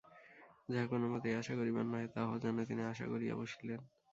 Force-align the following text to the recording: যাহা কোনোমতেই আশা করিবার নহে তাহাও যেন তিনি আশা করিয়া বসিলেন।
যাহা 0.69 0.85
কোনোমতেই 0.91 1.37
আশা 1.39 1.53
করিবার 1.59 1.85
নহে 1.87 2.07
তাহাও 2.15 2.35
যেন 2.43 2.57
তিনি 2.69 2.81
আশা 2.91 3.05
করিয়া 3.11 3.33
বসিলেন। 3.39 3.79